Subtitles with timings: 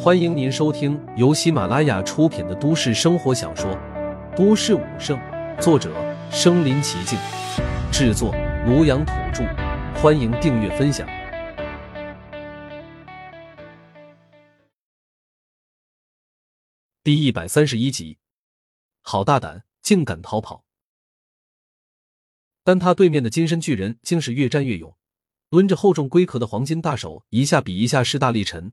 [0.00, 3.70] 欢迎您收听由喜马拉雅出品的都市生活小说
[4.36, 5.18] 《都市武圣》，
[5.60, 5.92] 作者：
[6.30, 7.18] 身临其境，
[7.92, 8.32] 制作：
[8.66, 9.44] 庐阳土著。
[10.00, 11.08] 欢迎订阅分享。
[17.02, 18.18] 第一百三十一集，
[19.02, 20.64] 好大胆，竟敢逃跑！
[22.62, 24.96] 但他对面的金身巨人竟是越战越勇，
[25.50, 28.72] 抡着厚重龟壳的黄金大手，一下比一下势大力沉。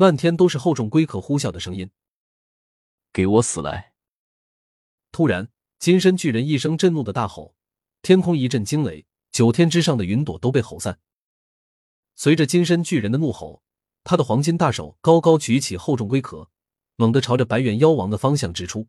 [0.00, 1.90] 漫天都是厚重龟壳呼啸的声音，
[3.12, 3.92] 给我死来！
[5.12, 7.54] 突然，金身巨人一声震怒的大吼，
[8.00, 11.00] 天空一阵惊雷，九天之上的云朵都被吼散。
[12.14, 13.62] 随着金身巨人的怒吼，
[14.02, 16.48] 他的黄金大手高高举起厚重龟壳，
[16.96, 18.88] 猛地朝着白猿妖王的方向直出。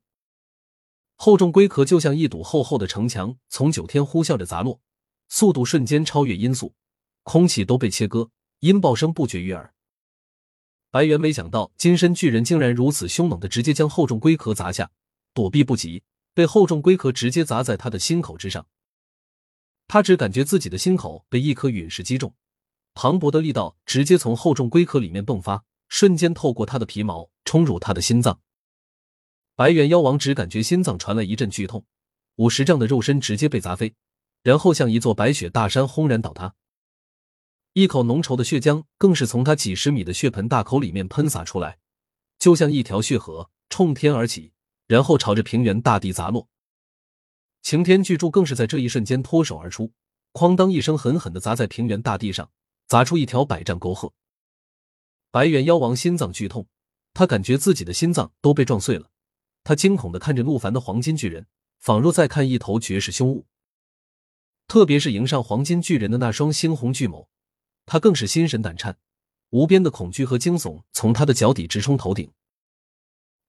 [1.18, 4.80] 厚重龟壳就像一堵厚厚的城墙，从九天呼啸着砸落，
[5.28, 6.74] 速度瞬间超越音速，
[7.24, 9.74] 空气都被切割，音爆声不绝于耳。
[10.92, 14.92] 白猿没想到金身巨人竟然如此凶猛的直接将厚重龟壳砸下，
[15.34, 18.68] 躲避不及，被厚重龟壳直接砸在他的心口之上。
[19.88, 22.36] 他只感觉自己的心口被一颗陨石击中，
[22.94, 28.42] 磅礴的力道直接从厚重龟壳里面迸发，瞬间透过他的皮毛冲入他的心脏。
[29.56, 31.86] 白猿妖王只感觉心脏传来一阵剧痛，
[32.36, 33.96] 五十丈的肉身直接被砸飞，
[34.44, 36.54] 然后像一座白雪大山轰然倒塌。
[37.74, 41.80] 一口浓稠的血浆更是从他几十米的血盆大口里面喷洒出来，
[42.38, 44.52] 就像一条血河冲天而起，
[44.88, 46.50] 然后朝着平原大地砸落。
[47.62, 49.94] 擎天巨柱更是在这一瞬间脱手而出，
[50.34, 52.52] 哐当一声狠狠的砸在平原大地上，
[52.88, 54.14] 砸出一条百丈沟壑。
[55.30, 56.68] 白猿妖王心脏剧痛，
[57.14, 59.12] 他感觉自己的心脏都被撞碎了，
[59.64, 61.48] 他惊恐的看着陆凡的黄金巨人，
[61.80, 63.46] 仿若在看一头绝世凶物。
[64.68, 67.28] 特别是迎上黄金巨人的那双猩红巨眸。
[67.86, 68.98] 他更是心神胆颤，
[69.50, 72.32] 无边的恐惧和惊悚从他的脚底直冲头顶。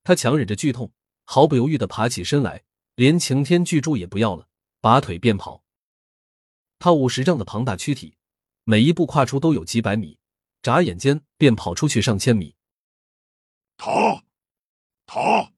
[0.03, 0.91] 他强忍着剧痛，
[1.23, 2.63] 毫不犹豫的爬起身来，
[2.95, 4.49] 连擎天巨柱也不要了，
[4.81, 5.63] 拔腿便跑。
[6.79, 8.17] 他五十丈的庞大躯体，
[8.65, 10.19] 每一步跨出都有几百米，
[10.61, 12.55] 眨眼间便跑出去上千米。
[13.77, 14.23] 逃，
[15.05, 15.53] 逃！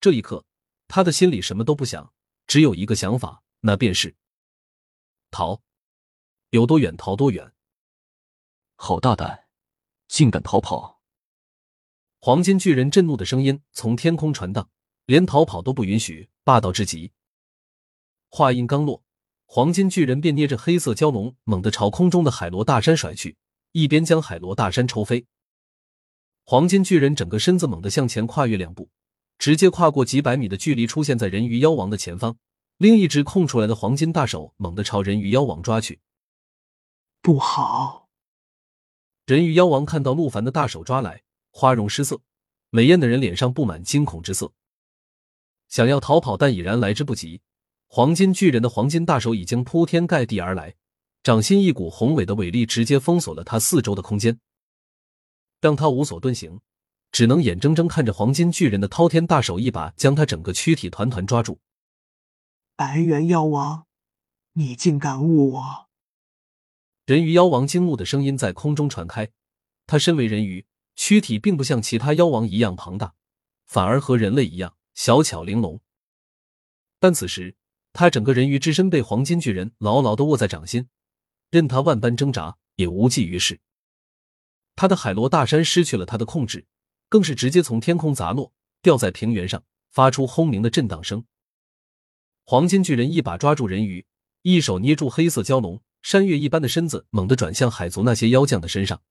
[0.00, 0.44] 这一刻，
[0.88, 2.12] 他的心里什么都不想，
[2.46, 4.14] 只有一个想法，那便是
[5.30, 5.62] 逃。
[6.50, 7.54] 有多远逃多远。
[8.84, 9.44] 好大胆，
[10.08, 11.00] 竟敢逃跑！
[12.18, 14.68] 黄金巨人震怒的声音从天空传荡，
[15.06, 17.12] 连逃跑都不允许，霸道至极。
[18.28, 19.04] 话音刚落，
[19.46, 23.36] 黄金巨人便捏着黑色蛟龙，猛地朝空中的海螺大山甩去，
[23.70, 25.26] 一边将海螺大山抽飞。
[26.42, 28.90] 黄金巨人整个身子猛地向前跨越两步，
[29.38, 32.36] 直接跨过几百米的距离，出现在人鱼妖王的前方。
[32.78, 36.00] 另一只空出来的黄金大手猛地朝人鱼妖王抓去。
[37.20, 38.01] 不好！
[39.32, 41.22] 人鱼妖王看到陆凡的大手抓来，
[41.52, 42.20] 花容失色，
[42.68, 44.52] 美艳的人脸上布满惊恐之色，
[45.68, 47.40] 想要逃跑，但已然来之不及。
[47.88, 50.74] 黄金巨人的黄金大手已经铺天盖地而来，
[51.22, 54.38] 掌心一股宏伟的伟力直接封锁了他四周的空间，
[55.62, 56.60] 让他无所遁形，
[57.10, 61.58] 只能眼睁睁看着黄金巨人的滔天大手一把将他整个躯体团团抓住。
[62.76, 63.86] 白猿妖王，
[64.52, 65.88] 你竟敢误我！
[67.04, 69.28] 人鱼妖王惊怒的声音在空中传开。
[69.88, 70.64] 他身为人鱼，
[70.94, 73.14] 躯体并不像其他妖王一样庞大，
[73.66, 75.80] 反而和人类一样小巧玲珑。
[77.00, 77.56] 但此时，
[77.92, 80.88] 他整个人鱼之身被黄金巨人牢牢的握在掌心，
[81.50, 83.60] 任他万般挣扎也无济于事。
[84.76, 86.66] 他的海螺大山失去了他的控制，
[87.08, 91.24] 更是直接从天空砸落，掉在平原上，发出轰鸣的震荡声。
[92.44, 94.06] 黄金巨人一把抓住人鱼，
[94.42, 95.82] 一手捏住黑色蛟龙。
[96.02, 99.02] 山岳一般的身子猛地转向海族那些妖将的身上，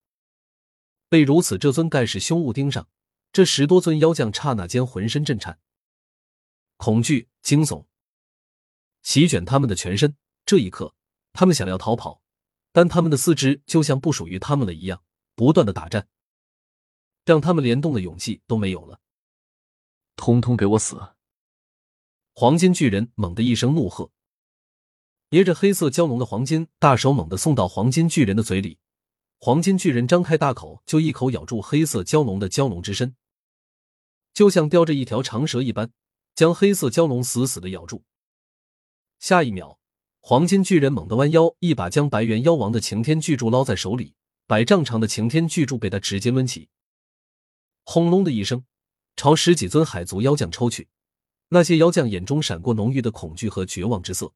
[1.09, 2.87] 被如此这尊盖世凶物盯上，
[3.31, 5.59] 这十多尊妖将刹那间浑身震颤，
[6.77, 7.85] 恐惧、惊悚
[9.01, 10.15] 席卷他们的全身。
[10.45, 10.93] 这一刻，
[11.31, 12.21] 他们想要逃跑，
[12.73, 15.01] 但他们的四肢就像不属于他们了一样，
[15.35, 16.07] 不断的打颤，
[17.23, 18.99] 让他们连动的勇气都没有了。
[20.17, 20.99] 通通给我死！
[22.33, 24.11] 黄金巨人猛地一声怒喝。
[25.33, 28.77] 捏着黑色蛟龙的黄金大手猛地送到黄金巨人的嘴里，
[29.39, 33.15] 黄金巨人张开大口就一口咬住黑色蛟龙的蛟龙之身，
[34.33, 35.89] 就像叼着一条长蛇一般，
[36.35, 38.03] 将黑色蛟龙死死的咬住。
[39.19, 39.79] 下一秒，
[40.19, 44.15] 黄金巨人猛地弯腰，一把将白猿妖王的擎天巨柱捞在手里，
[44.47, 46.67] 百丈长的擎天巨柱被他直接抡起，
[47.85, 48.65] 轰隆的一声，
[49.15, 50.89] 朝十几尊海族妖将抽去。
[51.47, 54.33] 那些妖将眼中闪过浓郁的恐惧和绝望之色。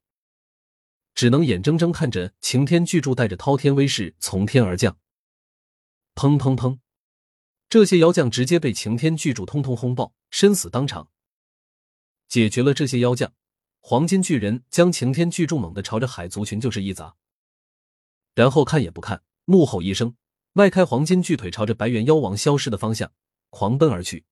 [1.16, 4.98] 只能眼睁睁看着擎天巨柱带着滔天威势从天而降，
[6.14, 6.78] 砰砰砰！
[7.70, 11.08] 这些妖将直接被擎天巨柱通通轰爆，身死当场。
[12.28, 13.32] 解决了这些妖将，
[13.80, 17.16] 黄金巨人将擎天巨柱猛地朝着海族群就是一砸，
[18.34, 20.14] 然后看也不看，怒吼一声，
[20.52, 23.10] 迈开黄金巨腿，朝着白猿妖王消失的方向
[23.48, 24.26] 狂奔而去。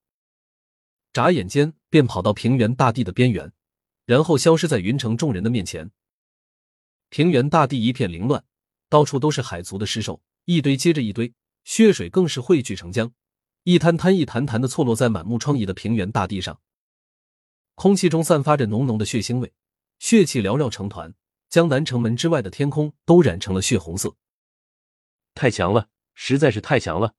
[1.14, 3.50] 眨眼间便跑到平原大地的边缘，
[4.04, 5.90] 然后消失在云城众人的面前。
[7.16, 8.44] 平原大地一片凌乱，
[8.88, 11.32] 到处都是海族的尸首，一堆接着一堆，
[11.62, 13.12] 血水更是汇聚成江，
[13.62, 16.60] 一滩滩一潭潭的错落在满目疮痍的平原大地上。
[17.76, 19.52] 空气中散发着浓浓的血腥味，
[20.00, 21.14] 血气缭绕成团，
[21.48, 24.16] 将南城门之外的天空都染成了血红色。
[25.36, 27.14] 太强了，实在是太强了！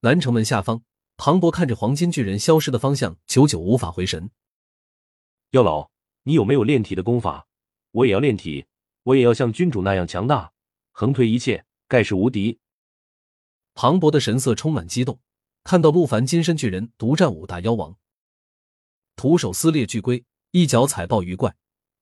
[0.00, 0.82] 南城门下方，
[1.16, 4.32] 庞博看着黄金巨人消失的方向，久久无法回神。
[5.50, 5.92] 药老，
[6.24, 7.46] 你有没有炼体的功法？
[7.92, 8.64] 我也要炼体，
[9.04, 10.52] 我也要像君主那样强大，
[10.92, 12.58] 横推一切，盖世无敌。
[13.74, 15.20] 庞博的神色充满激动，
[15.64, 17.96] 看到陆凡金身巨人独占五大妖王。
[19.16, 21.56] 徒手撕裂巨龟，一脚踩爆鱼怪，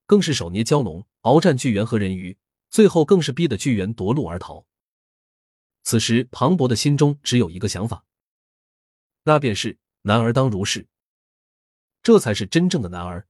[0.06, 2.36] 更是手捏蛟龙鏖战巨猿和人鱼，
[2.68, 4.66] 最后更是逼得巨猿夺路而逃。
[5.82, 8.04] 此时，庞博的心中只有一个想法，
[9.22, 10.86] 那便是男儿当如是，
[12.02, 13.26] 这才是真正的男儿。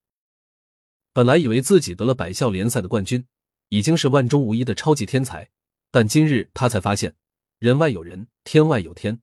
[1.12, 3.26] 本来以为自己得了百校联赛的冠军，
[3.70, 5.49] 已经是万中无一的超级天才，
[5.93, 7.14] 但今日他才发现，
[7.61, 9.20] 人外有人，天外有天。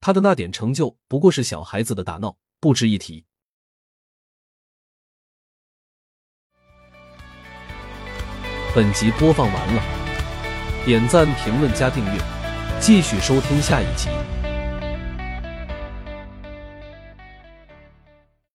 [0.00, 3.24] 他的那点成就不过是小孩子的打闹，不值一提。
[8.74, 9.82] 本集播放完了，
[10.84, 12.20] 点赞、评论、加订阅，
[12.80, 14.10] 继续收听下一集。